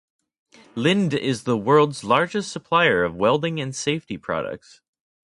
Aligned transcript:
Linde 0.75 1.13
is 1.13 1.43
the 1.43 1.55
world's 1.55 2.03
largest 2.03 2.51
supplier 2.51 3.03
of 3.03 3.13
welding 3.15 3.61
and 3.61 3.75
safety 3.75 4.17
products. 4.17 4.81